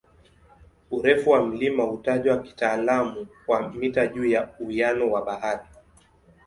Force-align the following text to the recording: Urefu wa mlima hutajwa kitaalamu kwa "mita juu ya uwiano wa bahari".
Urefu 0.91 1.29
wa 1.29 1.45
mlima 1.47 1.83
hutajwa 1.83 2.41
kitaalamu 2.41 3.27
kwa 3.45 3.69
"mita 3.73 4.07
juu 4.07 4.25
ya 4.25 4.49
uwiano 4.59 5.11
wa 5.11 5.25
bahari". 5.25 5.65